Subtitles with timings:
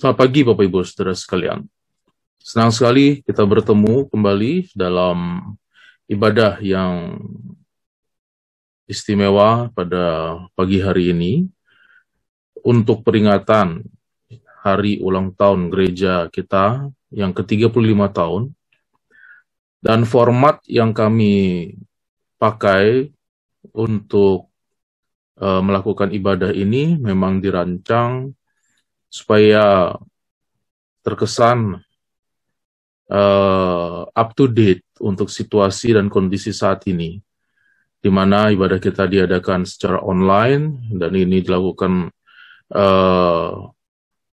[0.00, 1.60] Selamat pagi Bapak Ibu Saudara sekalian.
[2.40, 5.44] Senang sekali kita bertemu kembali dalam
[6.08, 7.20] ibadah yang
[8.88, 11.44] istimewa pada pagi hari ini
[12.64, 13.84] untuk peringatan
[14.64, 18.56] hari ulang tahun gereja kita yang ke-35 tahun
[19.84, 21.76] dan format yang kami
[22.40, 23.12] pakai
[23.76, 24.48] untuk
[25.36, 28.32] uh, melakukan ibadah ini memang dirancang
[29.10, 29.98] supaya
[31.02, 31.82] terkesan
[33.10, 37.18] uh, up to date untuk situasi dan kondisi saat ini,
[37.98, 42.08] di mana ibadah kita diadakan secara online dan ini dilakukan
[42.72, 43.68] uh,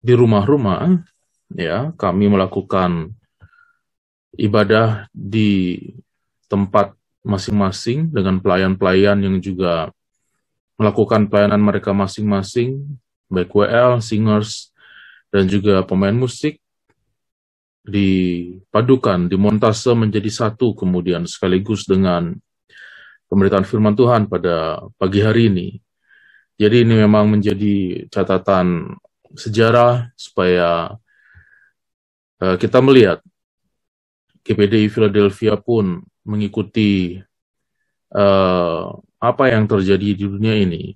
[0.02, 1.06] di rumah-rumah.
[1.54, 3.14] Ya, kami melakukan
[4.34, 5.78] ibadah di
[6.50, 9.94] tempat masing-masing dengan pelayan-pelayan yang juga
[10.82, 12.84] melakukan pelayanan mereka masing-masing
[13.34, 14.70] baik WL, singers,
[15.34, 16.62] dan juga pemain musik
[17.84, 22.32] dipadukan, dimontase menjadi satu kemudian sekaligus dengan
[23.28, 25.68] pemberitaan firman Tuhan pada pagi hari ini.
[26.56, 28.94] Jadi ini memang menjadi catatan
[29.34, 30.96] sejarah supaya
[32.40, 33.20] uh, kita melihat
[34.46, 37.18] GPDI Philadelphia pun mengikuti
[38.14, 38.86] uh,
[39.18, 40.94] apa yang terjadi di dunia ini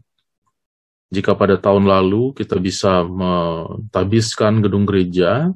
[1.08, 5.56] jika pada tahun lalu kita bisa mentabiskan gedung gereja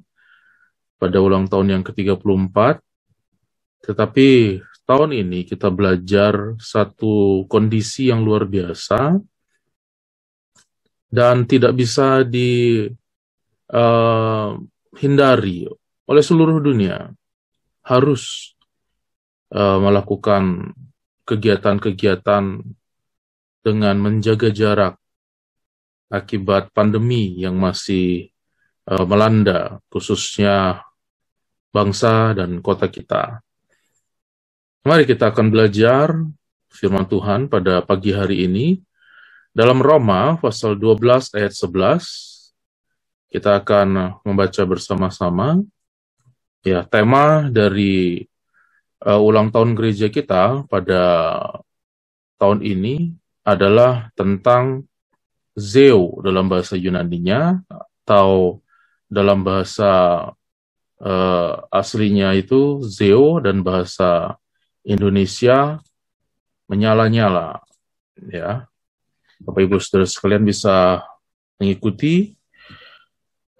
[0.96, 2.80] pada ulang tahun yang ke-34,
[3.84, 9.20] tetapi tahun ini kita belajar satu kondisi yang luar biasa
[11.12, 12.96] dan tidak bisa dihindari
[15.68, 15.76] uh,
[16.08, 17.12] oleh seluruh dunia.
[17.82, 18.54] Harus
[19.52, 20.72] uh, melakukan
[21.26, 22.62] kegiatan-kegiatan
[23.66, 25.01] dengan menjaga jarak
[26.12, 28.30] akibat pandemi yang masih
[28.92, 30.84] uh, melanda khususnya
[31.72, 33.40] bangsa dan kota kita.
[34.84, 36.12] Mari kita akan belajar
[36.68, 38.82] firman Tuhan pada pagi hari ini
[39.56, 43.32] dalam Roma pasal 12 ayat 11.
[43.32, 45.64] Kita akan membaca bersama-sama
[46.68, 48.28] ya tema dari
[49.08, 51.02] uh, ulang tahun gereja kita pada
[52.36, 53.16] tahun ini
[53.48, 54.86] adalah tentang
[55.58, 58.64] Zeo dalam bahasa Yunani-nya atau
[59.12, 59.92] dalam bahasa
[61.04, 64.40] uh, aslinya itu Zeo dan bahasa
[64.88, 65.80] Indonesia
[66.72, 67.60] menyala-nyala
[68.32, 68.66] ya.
[69.42, 71.02] Bapak Ibu Saudara sekalian bisa
[71.58, 72.38] mengikuti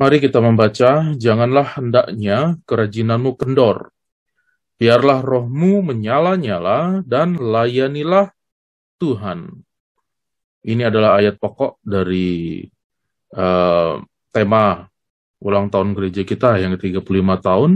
[0.02, 3.94] Mari kita membaca, janganlah hendaknya kerajinanmu kendor.
[4.82, 8.34] Biarlah rohmu menyala-nyala dan layanilah
[8.98, 9.62] Tuhan.
[10.62, 12.62] Ini adalah ayat pokok dari
[13.34, 13.98] uh,
[14.30, 14.86] tema
[15.42, 17.72] ulang tahun gereja kita yang ke-35 tahun.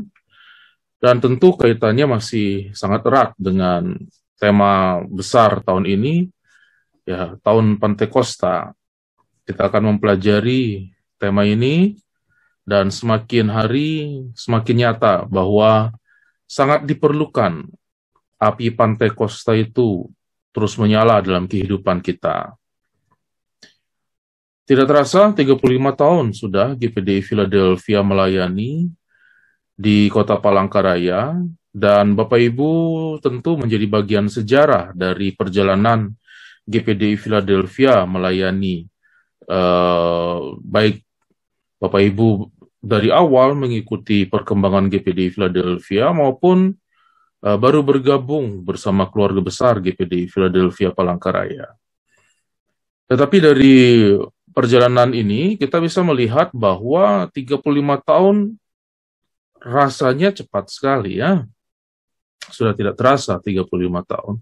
[1.01, 3.93] Dan tentu kaitannya masih sangat erat dengan
[4.37, 6.29] tema besar tahun ini,
[7.09, 8.73] ya tahun Pantekosta.
[9.45, 10.89] Kita akan mempelajari
[11.21, 11.97] tema ini
[12.65, 13.89] dan semakin hari
[14.33, 15.93] semakin nyata bahwa
[16.49, 17.69] sangat diperlukan
[18.41, 20.09] api Pantekosta itu
[20.49, 22.57] terus menyala dalam kehidupan kita.
[24.65, 25.61] Tidak terasa 35
[25.93, 28.89] tahun sudah GPD Philadelphia melayani
[29.77, 31.37] di kota Palangkaraya
[31.69, 32.71] dan Bapak Ibu
[33.21, 36.09] tentu menjadi bagian sejarah dari perjalanan
[36.65, 38.89] GPD Philadelphia melayani
[39.45, 41.05] uh, baik
[41.77, 42.49] Bapak Ibu
[42.81, 46.73] dari awal mengikuti perkembangan GPD Philadelphia maupun
[47.45, 51.69] uh, baru bergabung bersama keluarga besar GPD Philadelphia Palangkaraya.
[53.05, 53.77] Tetapi dari
[54.55, 57.59] perjalanan ini kita bisa melihat bahwa 35
[58.07, 58.55] tahun
[59.59, 61.43] rasanya cepat sekali ya.
[62.47, 63.67] Sudah tidak terasa 35
[64.07, 64.39] tahun.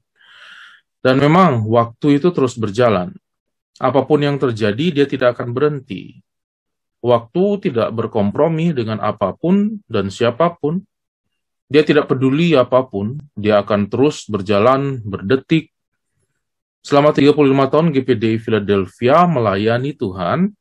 [1.02, 3.12] Dan memang waktu itu terus berjalan.
[3.82, 6.22] Apa pun yang terjadi dia tidak akan berhenti.
[7.04, 10.86] Waktu tidak berkompromi dengan apa pun dan siapa pun.
[11.68, 15.73] Dia tidak peduli apa pun, dia akan terus berjalan, berdetik,
[16.84, 20.52] Selama 35 tahun GPD Philadelphia melayani Tuhan,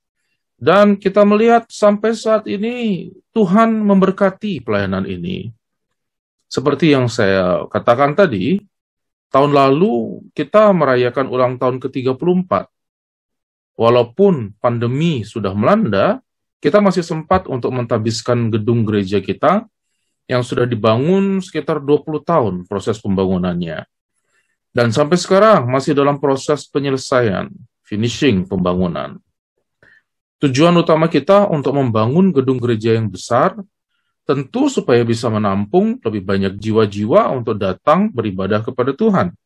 [0.63, 5.51] dan kita melihat sampai saat ini Tuhan memberkati pelayanan ini.
[6.47, 8.63] Seperti yang saya katakan tadi,
[9.35, 12.71] tahun lalu kita merayakan ulang tahun ke-34.
[13.75, 16.23] Walaupun pandemi sudah melanda,
[16.63, 19.67] kita masih sempat untuk mentabiskan gedung gereja kita
[20.31, 23.83] yang sudah dibangun sekitar 20 tahun proses pembangunannya.
[24.73, 27.53] Dan sampai sekarang masih dalam proses penyelesaian,
[27.85, 29.21] finishing pembangunan.
[30.41, 33.55] Tujuan utama kita untuk membangun gedung gereja yang besar,
[34.25, 39.37] tentu supaya bisa menampung lebih banyak jiwa-jiwa untuk datang beribadah kepada Tuhan.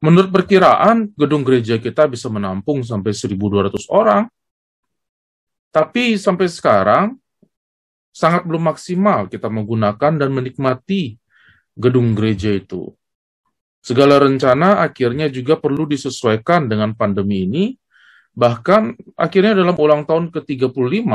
[0.00, 4.30] Menurut perkiraan, gedung gereja kita bisa menampung sampai 1.200 orang,
[5.74, 7.20] tapi sampai sekarang
[8.14, 11.20] sangat belum maksimal kita menggunakan dan menikmati
[11.76, 12.96] gedung gereja itu.
[13.80, 17.64] Segala rencana akhirnya juga perlu disesuaikan dengan pandemi ini,
[18.36, 21.08] bahkan akhirnya dalam ulang tahun ke-35,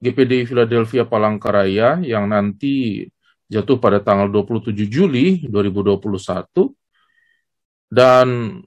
[0.00, 3.04] GPD Philadelphia Palangkaraya yang nanti
[3.50, 6.70] jatuh pada tanggal 27 Juli 2021,
[7.90, 8.62] dan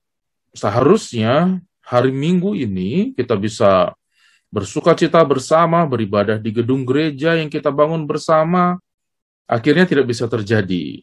[0.51, 3.95] seharusnya hari Minggu ini kita bisa
[4.51, 8.77] bersuka cita bersama, beribadah di gedung gereja yang kita bangun bersama,
[9.50, 11.01] akhirnya tidak bisa terjadi.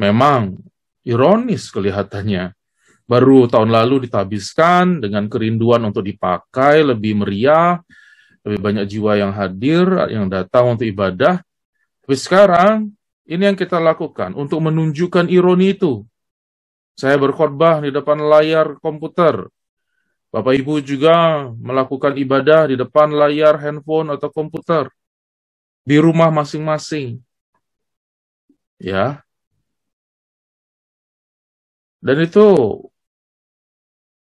[0.00, 0.56] Memang
[1.04, 2.56] ironis kelihatannya.
[3.04, 7.82] Baru tahun lalu ditabiskan dengan kerinduan untuk dipakai lebih meriah,
[8.46, 11.44] lebih banyak jiwa yang hadir, yang datang untuk ibadah.
[12.06, 12.88] Tapi sekarang,
[13.28, 16.06] ini yang kita lakukan untuk menunjukkan ironi itu.
[16.96, 19.52] Saya berkhotbah di depan layar komputer.
[20.30, 24.86] Bapak Ibu juga melakukan ibadah di depan layar handphone atau komputer.
[25.82, 27.18] Di rumah masing-masing.
[28.78, 29.26] Ya.
[32.00, 32.46] Dan itu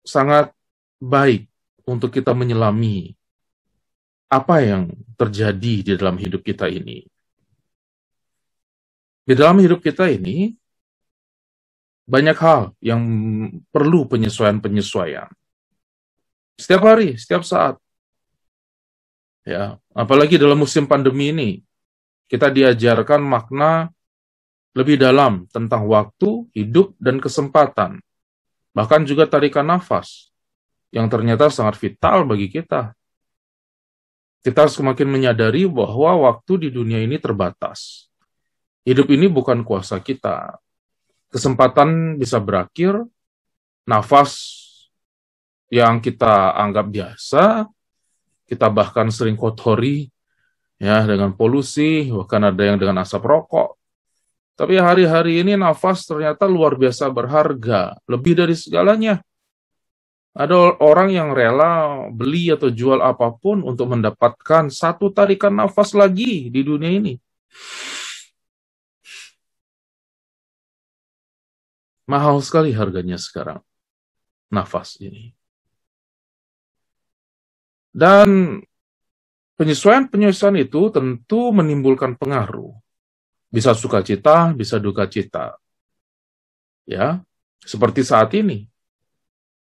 [0.00, 0.56] sangat
[0.99, 1.44] baik
[1.85, 3.12] untuk kita menyelami
[4.29, 7.05] apa yang terjadi di dalam hidup kita ini.
[9.29, 10.56] Di dalam hidup kita ini,
[12.09, 13.05] banyak hal yang
[13.69, 15.29] perlu penyesuaian-penyesuaian.
[16.56, 17.76] Setiap hari, setiap saat.
[19.44, 21.50] Ya, apalagi dalam musim pandemi ini,
[22.29, 23.93] kita diajarkan makna
[24.79, 27.99] lebih dalam tentang waktu, hidup, dan kesempatan.
[28.79, 30.31] Bahkan juga tarikan nafas,
[30.95, 32.95] yang ternyata sangat vital bagi kita.
[34.47, 38.07] Kita harus semakin menyadari bahwa waktu di dunia ini terbatas.
[38.87, 40.63] Hidup ini bukan kuasa kita,
[41.35, 43.03] kesempatan bisa berakhir,
[43.83, 44.39] nafas
[45.69, 47.67] yang kita anggap biasa,
[48.49, 50.09] kita bahkan sering kotori
[50.81, 53.78] ya dengan polusi, bahkan ada yang dengan asap rokok.
[54.59, 59.23] Tapi hari-hari ini nafas ternyata luar biasa berharga, lebih dari segalanya.
[60.35, 66.51] Ada orang yang rela beli atau jual apa pun untuk mendapatkan satu tarikan nafas lagi
[66.51, 67.15] di dunia ini.
[72.11, 73.63] Mahal sekali harganya sekarang.
[74.51, 75.39] Nafas ini.
[77.95, 78.59] Dan
[79.55, 82.75] penyesuaian-penyesuaian itu tentu menimbulkan pengaruh.
[83.49, 85.56] Bisa sukacita, bisa duka cita.
[86.85, 87.21] Ya,
[87.65, 88.69] seperti saat ini.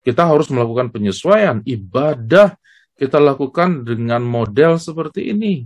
[0.02, 1.62] Kita harus melakukan penyesuaian.
[1.66, 2.58] Ibadah
[3.00, 5.64] kita lakukan dengan model seperti ini.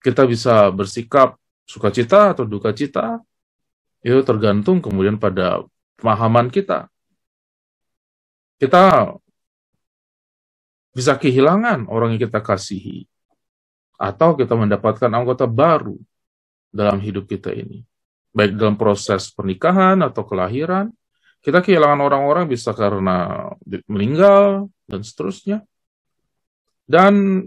[0.00, 3.20] Kita bisa bersikap sukacita atau duka cita,
[4.04, 5.64] itu tergantung kemudian pada
[5.96, 6.92] pemahaman kita.
[8.60, 9.16] Kita
[10.92, 13.08] bisa kehilangan orang yang kita kasihi.
[14.04, 15.96] Atau kita mendapatkan anggota baru
[16.68, 17.80] dalam hidup kita ini.
[18.36, 20.92] Baik dalam proses pernikahan atau kelahiran,
[21.40, 23.48] kita kehilangan orang-orang bisa karena
[23.88, 25.64] meninggal dan seterusnya.
[26.84, 27.40] Dan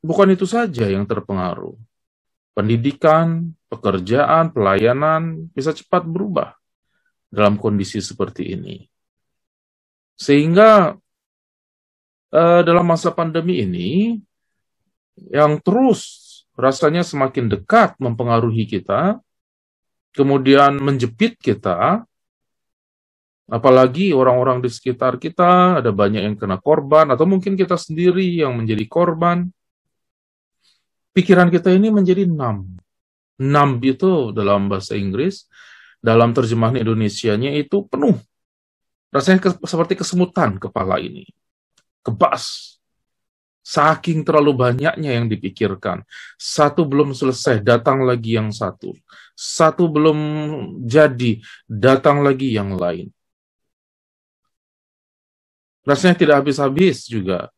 [0.00, 1.76] bukan itu saja yang terpengaruh
[2.56, 6.56] pendidikan, pekerjaan, pelayanan bisa cepat berubah
[7.32, 8.84] dalam kondisi seperti ini.
[10.16, 10.92] Sehingga
[12.32, 14.20] eh, dalam masa pandemi ini,
[15.16, 16.22] yang terus
[16.56, 19.20] rasanya semakin dekat mempengaruhi kita,
[20.12, 22.04] kemudian menjepit kita,
[23.48, 28.56] apalagi orang-orang di sekitar kita, ada banyak yang kena korban, atau mungkin kita sendiri yang
[28.56, 29.48] menjadi korban,
[31.16, 32.80] pikiran kita ini menjadi numb.
[33.40, 35.48] Numb itu dalam bahasa Inggris,
[36.02, 38.16] dalam terjemahan Indonesianya itu penuh.
[39.12, 41.28] Rasanya ke, seperti kesemutan kepala ini.
[42.00, 42.71] Kebas.
[43.62, 46.02] Saking terlalu banyaknya yang dipikirkan.
[46.34, 48.90] Satu belum selesai, datang lagi yang satu.
[49.38, 50.18] Satu belum
[50.82, 51.38] jadi,
[51.70, 53.08] datang lagi yang lain.
[55.86, 57.50] Rasanya tidak habis-habis juga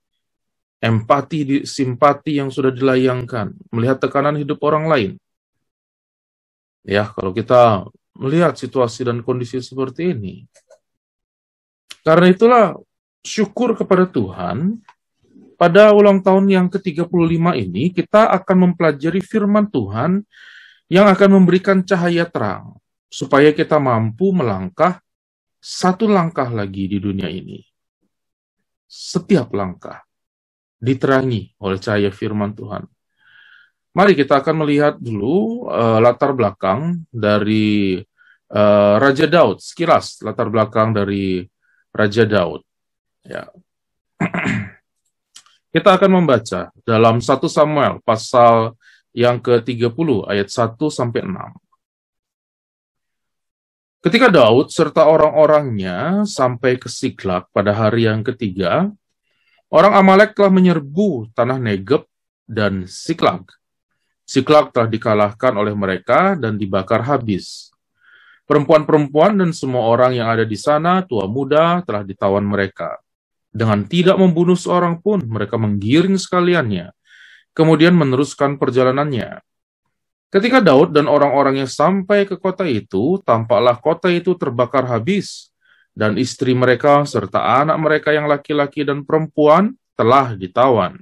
[0.85, 5.11] empati, simpati yang sudah dilayangkan, melihat tekanan hidup orang lain.
[6.85, 10.45] Ya, kalau kita melihat situasi dan kondisi seperti ini.
[12.05, 12.77] Karena itulah
[13.25, 14.85] syukur kepada Tuhan,
[15.55, 20.23] pada ulang tahun yang ke-35 ini kita akan mempelajari firman Tuhan
[20.91, 22.77] yang akan memberikan cahaya terang
[23.09, 25.01] supaya kita mampu melangkah
[25.63, 27.63] satu langkah lagi di dunia ini
[28.85, 30.05] setiap langkah
[30.79, 32.85] diterangi oleh cahaya firman Tuhan.
[33.95, 38.03] Mari kita akan melihat dulu uh, latar belakang dari
[38.51, 41.47] uh, Raja Daud, sekilas latar belakang dari
[41.95, 42.63] Raja Daud.
[43.23, 43.49] Ya.
[45.75, 48.79] kita akan membaca dalam 1 Samuel pasal
[49.11, 51.35] yang ke-30 ayat 1 sampai 6.
[54.07, 58.87] Ketika Daud serta orang-orangnya sampai ke Siklak pada hari yang ketiga,
[59.67, 62.07] orang Amalek telah menyerbu tanah Negeb
[62.47, 63.51] dan Siklak.
[64.23, 67.75] Siklak telah dikalahkan oleh mereka dan dibakar habis.
[68.47, 73.04] Perempuan-perempuan dan semua orang yang ada di sana, tua muda, telah ditawan mereka.
[73.55, 76.91] Dengan tidak membunuh seorang pun, mereka menggiring sekaliannya,
[77.55, 79.39] kemudian meneruskan perjalanannya.
[80.35, 85.55] Ketika Daud dan orang-orangnya sampai ke kota itu, tampaklah kota itu terbakar habis,
[85.95, 90.99] dan istri mereka serta anak mereka yang laki-laki dan perempuan telah ditawan.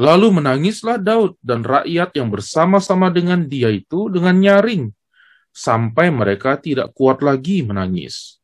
[0.00, 4.88] Lalu menangislah Daud dan rakyat yang bersama-sama dengan dia itu dengan nyaring,
[5.52, 8.39] sampai mereka tidak kuat lagi menangis.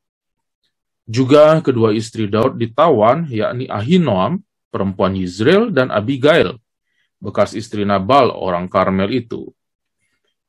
[1.07, 4.43] Juga kedua istri Daud ditawan, yakni Ahinoam,
[4.75, 6.59] perempuan Israel, dan Abigail,
[7.23, 9.55] bekas istri Nabal orang Karmel itu.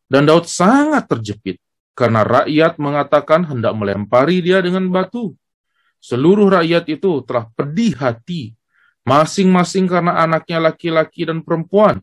[0.10, 1.62] Dan Daud sangat terjepit
[1.94, 5.38] karena rakyat mengatakan hendak melempari dia dengan batu.
[6.02, 8.58] Seluruh rakyat itu telah pedih hati,
[9.06, 12.02] masing-masing karena anaknya laki-laki dan perempuan.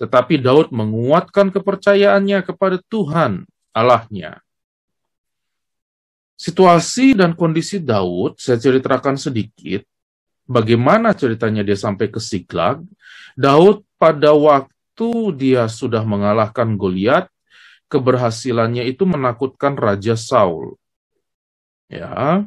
[0.00, 4.45] Tetapi Daud menguatkan kepercayaannya kepada Tuhan Allahnya.
[6.36, 9.88] Situasi dan kondisi Daud saya ceritakan sedikit
[10.44, 12.84] bagaimana ceritanya dia sampai ke Siklag.
[13.36, 17.28] Daud pada waktu dia sudah mengalahkan Goliat,
[17.88, 20.76] keberhasilannya itu menakutkan Raja Saul.
[21.86, 22.42] Ya,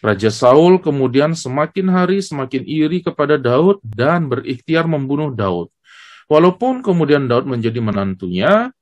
[0.00, 5.72] Raja Saul kemudian semakin hari semakin iri kepada Daud dan berikhtiar membunuh Daud.
[6.26, 8.74] Walaupun kemudian Daud menjadi menantunya,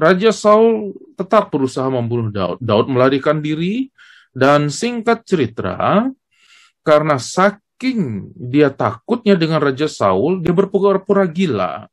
[0.00, 2.58] Raja Saul tetap berusaha membunuh Daud.
[2.64, 3.92] Daud melarikan diri
[4.32, 6.08] dan singkat cerita,
[6.80, 11.88] karena sak saking dia takutnya dengan Raja Saul, dia berpura-pura gila.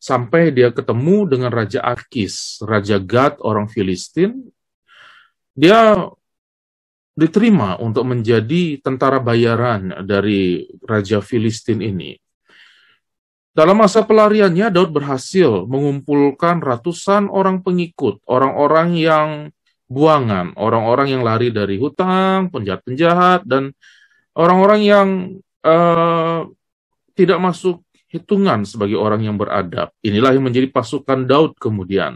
[0.00, 4.48] Sampai dia ketemu dengan Raja Akis, Raja Gad orang Filistin.
[5.52, 6.00] Dia
[7.12, 12.16] diterima untuk menjadi tentara bayaran dari Raja Filistin ini.
[13.58, 19.28] Dalam masa pelariannya, Daud berhasil mengumpulkan ratusan orang pengikut, orang-orang yang
[19.90, 23.74] buangan, orang-orang yang lari dari hutang, penjahat-penjahat, dan
[24.38, 25.08] orang-orang yang
[25.66, 26.46] uh,
[27.18, 29.90] tidak masuk hitungan sebagai orang yang beradab.
[30.06, 32.14] Inilah yang menjadi pasukan Daud kemudian.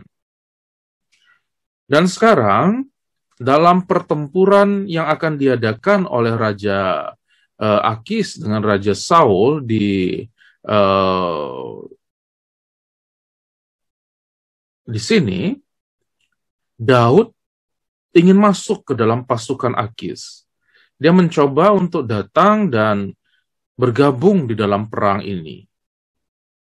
[1.91, 2.87] Dan sekarang
[3.35, 7.11] dalam pertempuran yang akan diadakan oleh Raja
[7.59, 10.23] uh, Akis dengan Raja Saul di
[10.67, 11.87] uh,
[14.83, 15.41] di sini
[16.77, 17.31] Daud
[18.13, 20.45] ingin masuk ke dalam pasukan Akis.
[21.01, 23.11] Dia mencoba untuk datang dan
[23.75, 25.67] bergabung di dalam perang ini.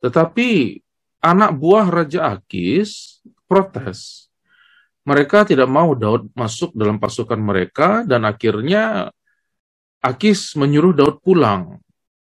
[0.04, 0.80] Tetapi
[1.24, 4.30] anak buah Raja Akis protes.
[5.08, 9.10] Mereka tidak mau Daud masuk dalam pasukan mereka dan akhirnya
[10.00, 11.82] Akis menyuruh Daud pulang.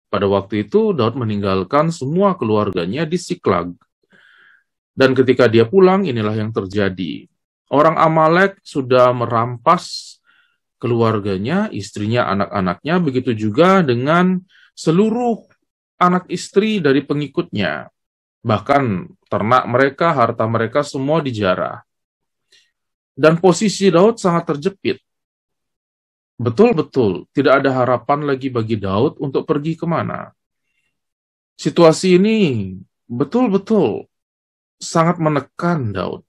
[0.06, 3.74] Pada waktu itu Daud meninggalkan semua keluarganya di Siklag.
[4.96, 7.28] Dan ketika dia pulang inilah yang terjadi.
[7.66, 10.16] Orang Amalek sudah merampas
[10.78, 14.38] keluarganya, istrinya, anak-anaknya, begitu juga dengan
[14.76, 15.42] seluruh
[15.98, 17.90] anak istri dari pengikutnya.
[18.46, 18.82] Bahkan
[19.26, 21.82] ternak mereka, harta mereka semua dijarah.
[23.16, 25.02] Dan posisi Daud sangat terjepit.
[26.36, 30.32] Betul-betul tidak ada harapan lagi bagi Daud untuk pergi ke mana.
[31.56, 32.38] Situasi ini
[33.08, 34.04] betul-betul
[34.76, 36.22] sangat menekan Daud.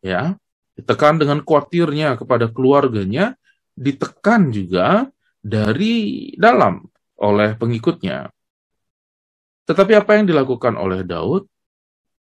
[0.00, 0.38] Ya,
[0.78, 3.34] ditekan dengan khawatirnya kepada keluarganya
[3.74, 5.10] ditekan juga
[5.44, 6.86] dari dalam
[7.18, 8.30] oleh pengikutnya.
[9.68, 11.44] Tetapi apa yang dilakukan oleh Daud?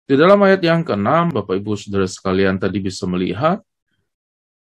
[0.05, 3.65] Di dalam ayat yang ke-6, Bapak Ibu Saudara sekalian tadi bisa melihat,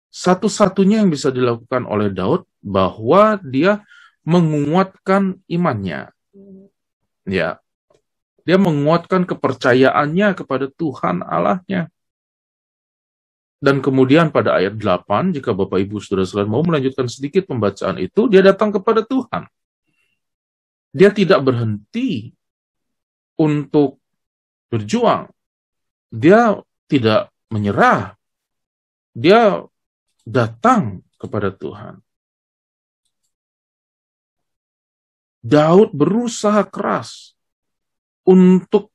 [0.09, 3.85] satu-satunya yang bisa dilakukan oleh Daud bahwa dia
[4.25, 6.13] menguatkan imannya.
[7.29, 7.61] Ya,
[8.49, 11.93] dia menguatkan kepercayaannya kepada Tuhan Allahnya.
[13.59, 18.31] Dan kemudian pada ayat 8, jika Bapak Ibu Saudara sekalian mau melanjutkan sedikit pembacaan itu,
[18.31, 19.45] dia datang kepada Tuhan.
[20.95, 22.33] Dia tidak berhenti
[23.37, 24.01] untuk
[24.73, 25.29] berjuang.
[26.09, 26.57] Dia
[26.89, 28.17] tidak menyerah.
[29.13, 29.61] Dia
[30.29, 32.05] datang kepada Tuhan.
[35.41, 37.33] Daud berusaha keras
[38.29, 38.93] untuk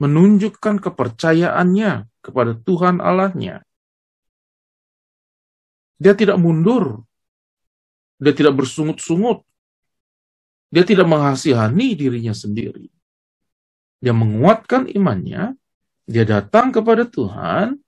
[0.00, 3.60] menunjukkan kepercayaannya kepada Tuhan Allahnya.
[6.00, 7.04] Dia tidak mundur.
[8.16, 9.44] Dia tidak bersungut-sungut.
[10.72, 12.88] Dia tidak menghasihani dirinya sendiri.
[14.00, 15.54] Dia menguatkan imannya.
[16.08, 17.83] Dia datang kepada Tuhan.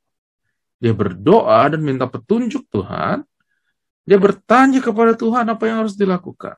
[0.77, 3.25] Dia berdoa dan minta petunjuk Tuhan.
[4.07, 6.55] Dia bertanya kepada Tuhan apa yang harus dilakukan.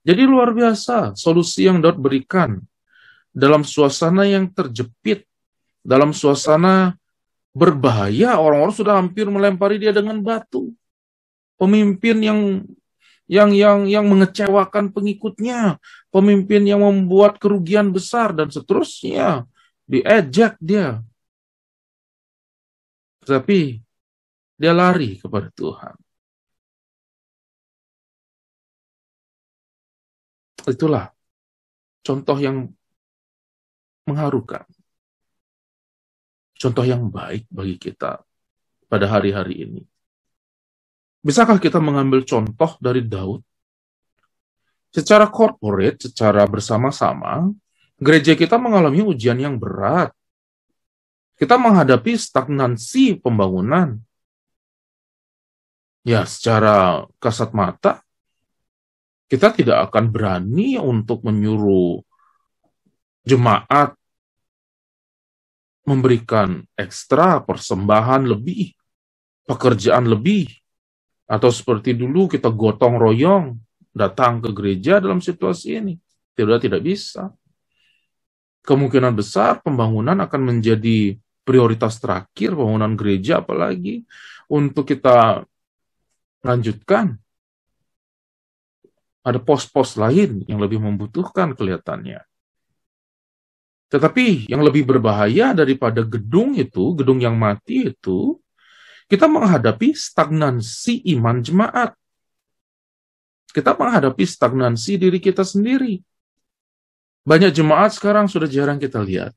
[0.00, 2.56] Jadi luar biasa solusi yang Daud berikan
[3.30, 5.28] dalam suasana yang terjepit,
[5.84, 6.96] dalam suasana
[7.52, 10.72] berbahaya, orang-orang sudah hampir melempari dia dengan batu.
[11.60, 12.40] Pemimpin yang
[13.30, 15.78] yang yang yang mengecewakan pengikutnya,
[16.10, 19.46] pemimpin yang membuat kerugian besar dan seterusnya,
[19.86, 21.04] diejek dia.
[23.30, 23.78] Tapi
[24.58, 25.94] dia lari kepada Tuhan.
[30.66, 31.06] Itulah
[32.02, 32.66] contoh yang
[34.10, 34.66] mengharukan.
[36.58, 38.20] Contoh yang baik bagi kita
[38.90, 39.82] pada hari-hari ini.
[41.22, 43.40] Bisakah kita mengambil contoh dari Daud?
[44.90, 47.46] Secara corporate, secara bersama-sama,
[47.96, 50.10] gereja kita mengalami ujian yang berat.
[51.40, 53.96] Kita menghadapi stagnansi pembangunan.
[56.04, 58.04] Ya, secara kasat mata,
[59.32, 62.04] kita tidak akan berani untuk menyuruh
[63.24, 63.96] jemaat
[65.88, 68.76] memberikan ekstra persembahan lebih,
[69.48, 70.44] pekerjaan lebih,
[71.24, 73.56] atau seperti dulu kita gotong royong
[73.96, 75.94] datang ke gereja dalam situasi ini.
[76.36, 77.32] Tidak, tidak bisa.
[78.60, 84.04] Kemungkinan besar pembangunan akan menjadi prioritas terakhir pembangunan gereja apalagi
[84.50, 85.44] untuk kita
[86.44, 87.16] lanjutkan
[89.20, 92.24] ada pos-pos lain yang lebih membutuhkan kelihatannya.
[93.90, 98.38] Tetapi yang lebih berbahaya daripada gedung itu, gedung yang mati itu,
[99.10, 101.90] kita menghadapi stagnansi iman jemaat.
[103.50, 105.98] Kita menghadapi stagnansi diri kita sendiri.
[107.26, 109.34] Banyak jemaat sekarang sudah jarang kita lihat.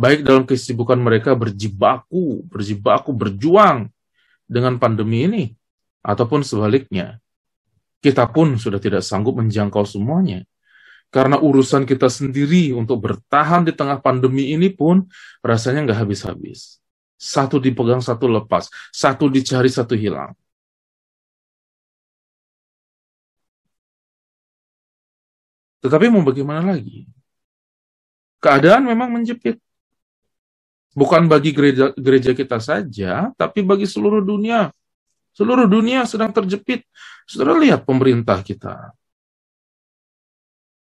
[0.00, 3.92] Baik dalam kesibukan mereka berjibaku, berjibaku, berjuang
[4.48, 5.44] dengan pandemi ini,
[6.00, 7.20] ataupun sebaliknya
[8.00, 10.48] kita pun sudah tidak sanggup menjangkau semuanya.
[11.12, 15.04] Karena urusan kita sendiri untuk bertahan di tengah pandemi ini pun
[15.44, 16.80] rasanya nggak habis-habis.
[17.20, 18.72] Satu dipegang, satu lepas.
[18.88, 20.32] Satu dicari, satu hilang.
[25.84, 27.04] Tetapi mau bagaimana lagi?
[28.40, 29.60] Keadaan memang menjepit.
[30.90, 34.74] Bukan bagi gereja, gereja kita saja, tapi bagi seluruh dunia.
[35.30, 36.82] Seluruh dunia sedang terjepit.
[37.30, 38.90] Saudara lihat pemerintah kita.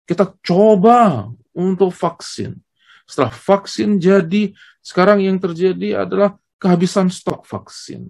[0.10, 2.58] Kita coba untuk vaksin.
[3.06, 4.52] Setelah vaksin jadi,
[4.82, 8.10] sekarang yang terjadi adalah kehabisan stok vaksin.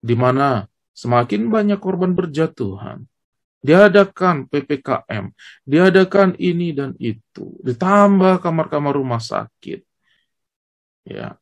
[0.00, 0.64] Di mana
[0.96, 3.04] semakin banyak korban berjatuhan.
[3.60, 5.36] Diadakan PPKM,
[5.68, 9.84] diadakan ini dan itu, ditambah kamar-kamar rumah sakit.
[11.04, 11.40] Ya,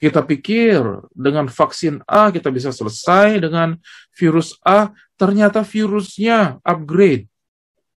[0.00, 0.80] kita pikir
[1.12, 3.76] dengan vaksin A kita bisa selesai dengan
[4.16, 4.88] virus A,
[5.20, 7.28] ternyata virusnya upgrade.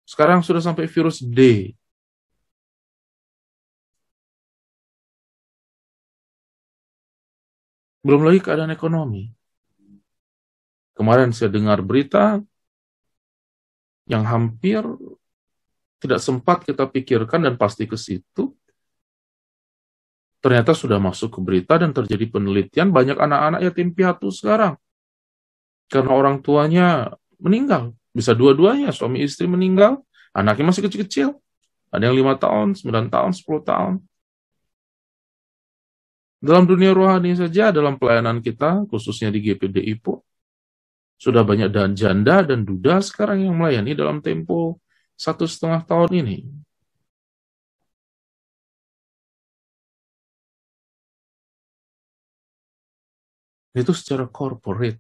[0.01, 1.71] Sekarang sudah sampai virus D.
[8.01, 9.29] Belum lagi keadaan ekonomi.
[10.97, 12.41] Kemarin saya dengar berita
[14.09, 14.81] yang hampir
[16.01, 18.57] tidak sempat kita pikirkan dan pasti ke situ
[20.41, 24.75] ternyata sudah masuk ke berita dan terjadi penelitian banyak anak-anak yatim piatu sekarang.
[25.87, 27.93] Karena orang tuanya meninggal.
[28.11, 30.01] Bisa dua-duanya, suami istri meninggal,
[30.33, 31.37] anaknya masih kecil-kecil.
[31.93, 33.93] Ada yang lima tahun, sembilan tahun, sepuluh tahun.
[36.41, 40.25] Dalam dunia rohani saja, dalam pelayanan kita, khususnya di GPD IPO,
[41.21, 44.81] sudah banyak dan janda dan duda sekarang yang melayani dalam tempo
[45.13, 46.37] satu setengah tahun ini.
[53.71, 54.99] Itu secara corporate.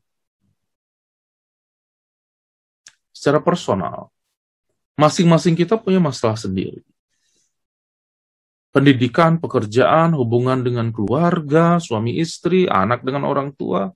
[3.11, 4.09] Secara personal.
[4.95, 6.83] Masing-masing kita punya masalah sendiri.
[8.71, 13.91] Pendidikan, pekerjaan, hubungan dengan keluarga, suami istri, anak dengan orang tua,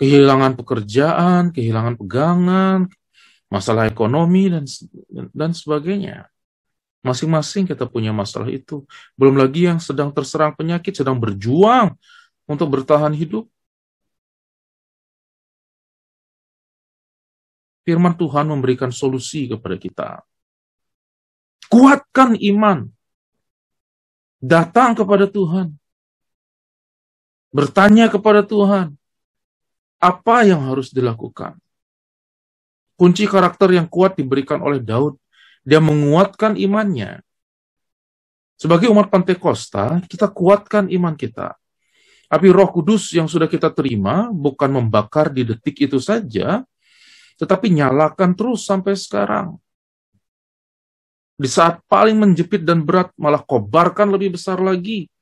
[0.00, 2.88] kehilangan pekerjaan, kehilangan pegangan,
[3.52, 4.64] masalah ekonomi dan
[5.36, 6.32] dan sebagainya.
[7.04, 8.88] Masing-masing kita punya masalah itu.
[9.20, 11.92] Belum lagi yang sedang terserang penyakit, sedang berjuang
[12.46, 13.46] untuk bertahan hidup?
[17.82, 20.08] firman Tuhan memberikan solusi kepada kita.
[21.70, 22.88] Kuatkan iman.
[24.42, 25.74] Datang kepada Tuhan.
[27.54, 28.96] Bertanya kepada Tuhan.
[30.02, 31.54] Apa yang harus dilakukan?
[32.98, 35.18] Kunci karakter yang kuat diberikan oleh Daud.
[35.62, 37.22] Dia menguatkan imannya.
[38.58, 41.54] Sebagai umat Pantekosta, kita kuatkan iman kita.
[42.32, 46.64] Tapi roh kudus yang sudah kita terima bukan membakar di detik itu saja,
[47.36, 49.60] tetapi nyalakan terus sampai sekarang.
[51.36, 55.12] Di saat paling menjepit dan berat, malah kobarkan lebih besar lagi.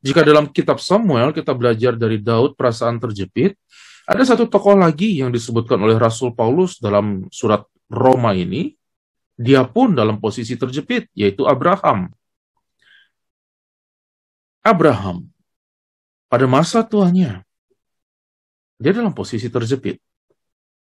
[0.00, 3.52] Jika dalam kitab Samuel kita belajar dari Daud perasaan terjepit,
[4.08, 8.72] ada satu tokoh lagi yang disebutkan oleh Rasul Paulus dalam surat Roma ini,
[9.36, 12.08] dia pun dalam posisi terjepit, yaitu Abraham.
[14.64, 15.28] Abraham,
[16.26, 17.46] pada masa tuanya,
[18.76, 19.98] dia dalam posisi terjepit.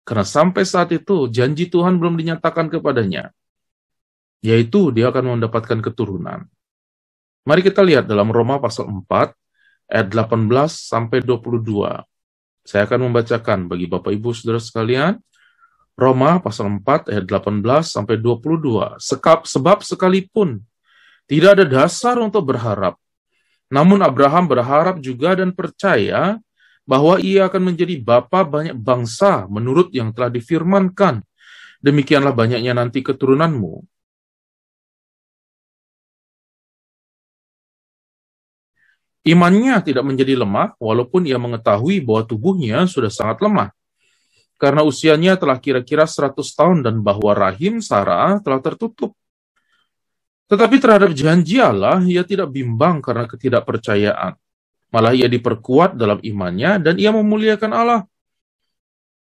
[0.06, 3.34] Karena sampai saat itu janji Tuhan belum dinyatakan kepadanya,
[4.46, 6.46] yaitu dia akan mendapatkan keturunan.
[7.46, 9.34] Mari kita lihat dalam Roma pasal 4
[9.90, 12.06] ayat 18 sampai 22.
[12.66, 15.22] Saya akan membacakan bagi Bapak Ibu Saudara sekalian
[15.96, 19.00] Roma pasal 4 ayat 18 sampai 22.
[19.00, 20.60] Sekap, sebab sekalipun
[21.26, 23.00] tidak ada dasar untuk berharap,
[23.70, 26.38] namun Abraham berharap juga dan percaya
[26.86, 31.26] bahwa ia akan menjadi bapa banyak bangsa menurut yang telah difirmankan.
[31.82, 33.82] Demikianlah banyaknya nanti keturunanmu.
[39.26, 43.74] Imannya tidak menjadi lemah walaupun ia mengetahui bahwa tubuhnya sudah sangat lemah.
[44.62, 49.18] Karena usianya telah kira-kira 100 tahun dan bahwa rahim Sarah telah tertutup.
[50.46, 54.38] Tetapi terhadap janji Allah, ia tidak bimbang karena ketidakpercayaan
[54.96, 58.02] Malah ia diperkuat dalam imannya dan ia memuliakan Allah.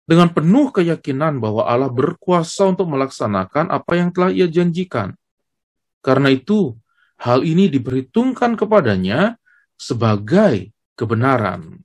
[0.04, 5.15] Dengan penuh keyakinan bahwa Allah berkuasa untuk melaksanakan apa yang telah ia janjikan.
[6.04, 6.76] Karena itu,
[7.15, 9.39] hal ini diperhitungkan kepadanya
[9.80, 11.80] sebagai kebenaran.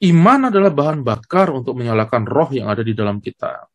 [0.00, 3.68] Iman adalah bahan bakar untuk menyalakan roh yang ada di dalam kita.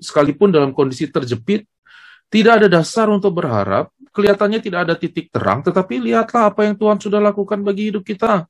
[0.00, 1.68] Sekalipun dalam kondisi terjepit,
[2.32, 6.96] tidak ada dasar untuk berharap, kelihatannya tidak ada titik terang, tetapi lihatlah apa yang Tuhan
[6.96, 8.48] sudah lakukan bagi hidup kita.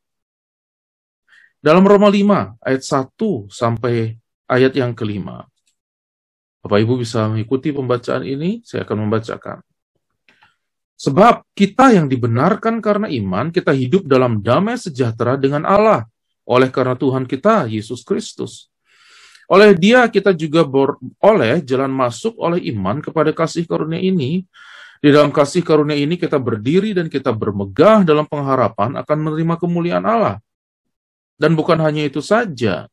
[1.58, 4.14] Dalam Roma 5 ayat 1 sampai
[4.46, 5.44] ayat yang kelima.
[6.62, 9.58] Bapak Ibu bisa mengikuti pembacaan ini, saya akan membacakan.
[11.00, 16.04] Sebab kita yang dibenarkan karena iman, kita hidup dalam damai sejahtera dengan Allah,
[16.44, 18.69] oleh karena Tuhan kita, Yesus Kristus.
[19.50, 20.62] Oleh dia kita juga
[21.18, 24.46] oleh jalan masuk oleh iman kepada kasih karunia ini,
[25.02, 30.06] di dalam kasih karunia ini kita berdiri dan kita bermegah dalam pengharapan akan menerima kemuliaan
[30.06, 30.38] Allah.
[31.34, 32.86] Dan bukan hanya itu saja,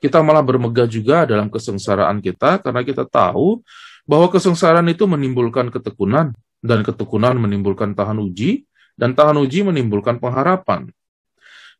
[0.00, 3.60] kita malah bermegah juga dalam kesengsaraan kita karena kita tahu
[4.08, 6.32] bahwa kesengsaraan itu menimbulkan ketekunan
[6.64, 8.64] dan ketekunan menimbulkan tahan uji
[8.96, 10.88] dan tahan uji menimbulkan pengharapan.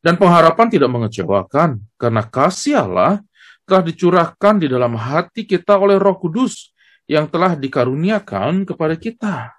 [0.05, 3.23] Dan pengharapan tidak mengecewakan karena kasih Allah
[3.69, 6.73] telah dicurahkan di dalam hati kita oleh Roh Kudus
[7.05, 9.53] yang telah dikaruniakan kepada kita.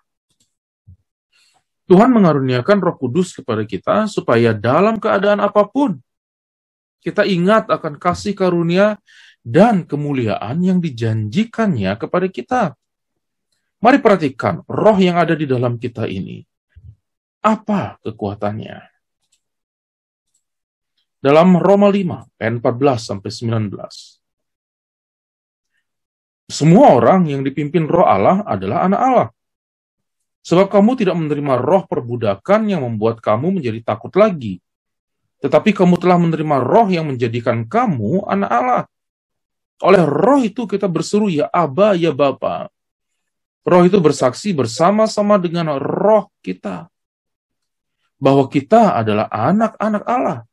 [1.86, 6.02] Tuhan mengaruniakan Roh Kudus kepada kita supaya dalam keadaan apa pun
[7.00, 8.98] kita ingat akan kasih karunia
[9.46, 12.62] dan kemuliaan yang dijanjikannya kepada kita.
[13.80, 16.44] Mari perhatikan roh yang ada di dalam kita ini.
[17.40, 18.89] Apa kekuatannya?
[21.20, 23.76] Dalam Roma 5, ayat 14 sampai 19.
[26.48, 29.28] Semua orang yang dipimpin roh Allah adalah anak Allah.
[30.48, 34.64] Sebab kamu tidak menerima roh perbudakan yang membuat kamu menjadi takut lagi.
[35.44, 38.84] Tetapi kamu telah menerima roh yang menjadikan kamu anak Allah.
[39.84, 42.72] Oleh roh itu kita berseru, ya Aba, ya Bapa.
[43.68, 46.88] Roh itu bersaksi bersama-sama dengan roh kita.
[48.16, 50.49] Bahwa kita adalah anak-anak Allah.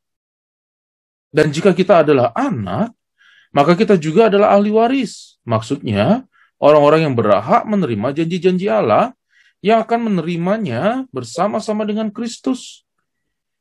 [1.30, 2.94] Dan jika kita adalah anak,
[3.54, 5.40] maka kita juga adalah ahli waris.
[5.48, 6.24] Maksudnya,
[6.60, 9.12] orang-orang yang berhak menerima janji-janji Allah
[9.64, 12.84] yang akan menerimanya bersama-sama dengan Kristus.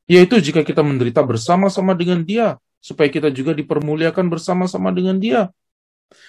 [0.05, 5.49] Yaitu jika kita menderita bersama-sama dengan dia, supaya kita juga dipermuliakan bersama-sama dengan dia.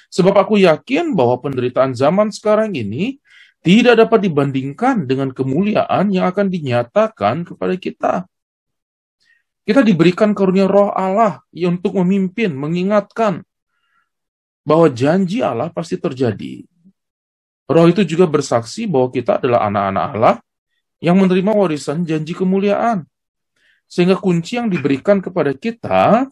[0.09, 3.21] Sebab aku yakin bahwa penderitaan zaman sekarang ini
[3.61, 8.15] tidak dapat dibandingkan dengan kemuliaan yang akan dinyatakan kepada kita.
[9.67, 13.43] Kita diberikan karunia roh Allah untuk memimpin, mengingatkan
[14.63, 16.63] bahwa janji Allah pasti terjadi
[17.67, 20.37] Roh itu juga bersaksi bahwa kita adalah anak-anak Allah
[21.03, 23.03] yang menerima warisan janji kemuliaan.
[23.91, 26.31] Sehingga kunci yang diberikan kepada kita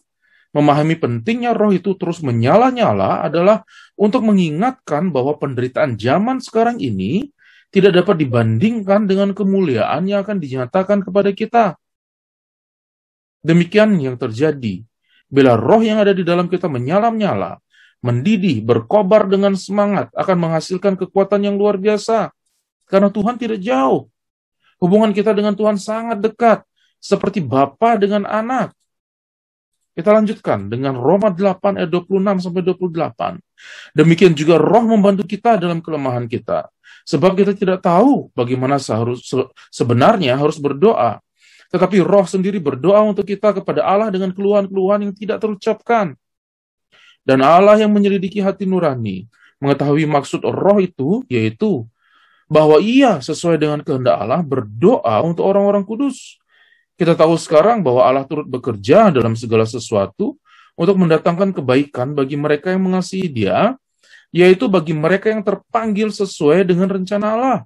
[0.55, 3.67] memahami pentingnya roh itu terus menyala-nyala adalah
[3.99, 7.27] untuk mengingatkan bahwa penderitaan zaman sekarang ini
[7.67, 11.75] tidak dapat dibandingkan dengan kemuliaan yang akan dinyatakan kepada kita.
[13.45, 14.81] Demikian yang terjadi
[15.29, 17.61] bila roh yang ada di dalam kita menyala-nyala,
[18.01, 22.33] mendidih, berkobar dengan semangat, akan menghasilkan kekuatan yang luar biasa.
[22.89, 24.09] Karena Tuhan tidak jauh.
[24.81, 26.65] Hubungan kita dengan Tuhan sangat dekat,
[26.97, 28.73] seperti Bapa dengan anak.
[29.95, 33.39] Kita lanjutkan dengan Roma 8 ayat 26 sampai 28.
[33.95, 36.67] Demikian juga roh membantu kita dalam kelemahan kita.
[37.07, 39.23] Sebab kita tidak tahu bagaimana seharus,
[39.71, 41.23] sebenarnya harus berdoa.
[41.73, 46.13] Tetapi roh sendiri berdoa untuk kita kepada Allah dengan keluhan-keluhan yang tidak terucapkan.
[47.25, 49.25] Dan Allah yang menyelidiki hati nurani,
[49.57, 51.89] mengetahui maksud roh itu, yaitu
[52.45, 56.37] bahwa ia sesuai dengan kehendak Allah berdoa untuk orang-orang kudus.
[56.95, 60.37] Kita tahu sekarang bahwa Allah turut bekerja dalam segala sesuatu
[60.77, 63.73] untuk mendatangkan kebaikan bagi mereka yang mengasihi Dia,
[64.29, 67.59] yaitu bagi mereka yang terpanggil sesuai dengan rencana Allah.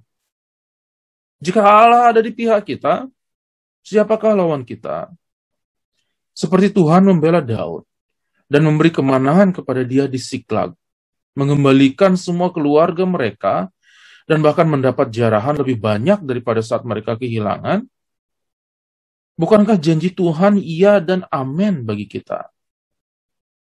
[1.38, 3.06] Jika Allah ada di pihak kita,
[3.84, 5.10] siapakah lawan kita?
[6.32, 7.84] Seperti Tuhan membela Daud
[8.46, 10.72] dan memberi kemenangan kepada dia di Siklag,
[11.36, 13.68] mengembalikan semua keluarga mereka,
[14.24, 17.82] dan bahkan mendapat jarahan lebih banyak daripada saat mereka kehilangan,
[19.40, 22.52] Bukankah janji Tuhan iya dan amin bagi kita?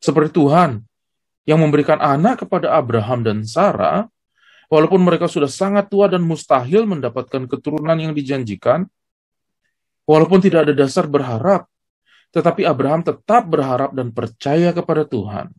[0.02, 0.82] Seperti Tuhan
[1.46, 4.10] yang memberikan anak kepada Abraham dan Sarah,
[4.74, 8.90] walaupun mereka sudah sangat tua dan mustahil mendapatkan keturunan yang dijanjikan,
[10.06, 11.68] walaupun tidak ada dasar berharap,
[12.32, 15.52] tetapi Abraham tetap berharap dan percaya kepada Tuhan.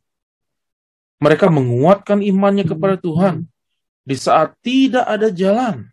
[1.22, 3.46] Mereka menguatkan imannya kepada Tuhan
[4.02, 5.92] di saat tidak ada jalan.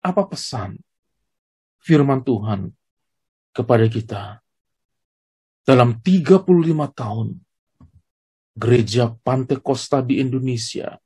[0.00, 0.80] apa pesan
[1.80, 2.72] firman Tuhan
[3.52, 4.22] kepada kita
[5.64, 6.48] dalam 35
[6.96, 7.28] tahun
[8.56, 10.98] gereja Pantai Costa di Indonesia,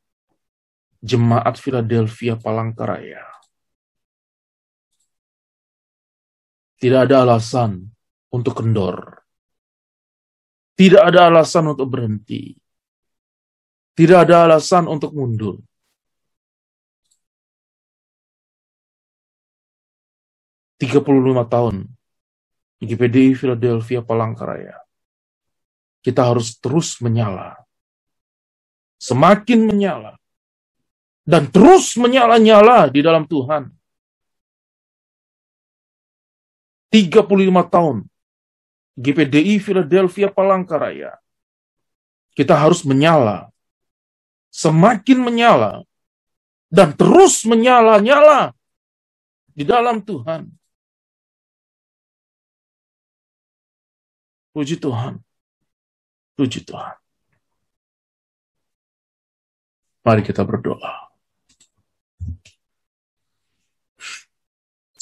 [1.05, 3.21] Jemaat Philadelphia Palangkaraya.
[6.81, 7.93] Tidak ada alasan
[8.33, 9.21] untuk kendor.
[10.75, 12.57] Tidak ada alasan untuk berhenti.
[13.95, 15.61] Tidak ada alasan untuk mundur.
[20.81, 21.87] 35 tahun
[22.83, 24.77] GPD Philadelphia Palangkaraya.
[26.05, 27.57] Kita harus terus menyala.
[29.01, 30.21] Semakin menyala.
[31.25, 33.73] Dan terus menyala-nyala di dalam Tuhan.
[36.93, 37.27] 35
[37.75, 38.07] tahun
[38.95, 41.19] GPDI Philadelphia Palangkaraya.
[42.37, 43.51] Kita harus menyala.
[44.55, 45.83] Semakin menyala.
[46.71, 48.55] Dan terus menyala-nyala
[49.51, 50.47] di dalam Tuhan.
[54.55, 55.19] Puji Tuhan.
[56.39, 56.95] Puji Tuhan.
[60.05, 61.14] Mari kita berdoa.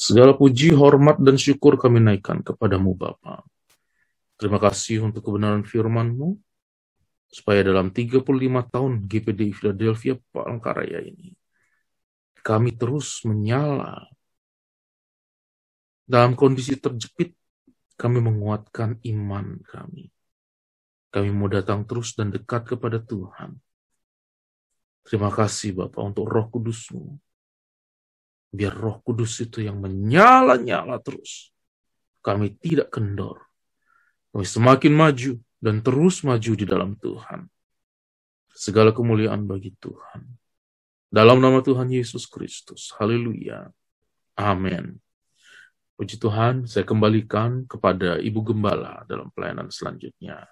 [0.03, 3.39] Segala puji, hormat, dan syukur kami naikkan kepadamu Bapa.
[4.35, 6.35] Terima kasih untuk kebenaran firman-Mu,
[7.31, 8.19] supaya dalam 35
[8.67, 11.31] tahun GPD Philadelphia Palangkaraya ini,
[12.43, 14.11] kami terus menyala
[16.03, 17.39] dalam kondisi terjepit
[17.95, 20.11] kami menguatkan iman kami.
[21.15, 23.55] Kami mau datang terus dan dekat kepada Tuhan.
[25.07, 27.15] Terima kasih Bapak untuk roh kudusmu.
[28.53, 31.49] Biar roh kudus itu yang menyala-nyala terus.
[32.21, 33.41] Kami tidak kendor.
[34.29, 37.49] Kami semakin maju dan terus maju di dalam Tuhan.
[38.53, 40.21] Segala kemuliaan bagi Tuhan.
[41.09, 42.93] Dalam nama Tuhan Yesus Kristus.
[43.01, 43.73] Haleluya.
[44.37, 45.01] Amin.
[45.93, 50.45] Puji Tuhan, saya kembalikan kepada Ibu Gembala dalam pelayanan selanjutnya.